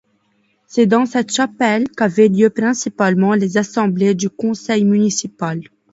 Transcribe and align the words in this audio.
C’est 0.65 0.87
dans 0.87 1.05
cette 1.05 1.31
chapelle 1.31 1.87
qu’avaient 1.89 2.27
lieu 2.27 2.49
principalement 2.49 3.33
les 3.35 3.57
assemblées 3.59 4.15
du 4.15 4.31
conseil 4.31 4.83
municipal. 4.83 5.61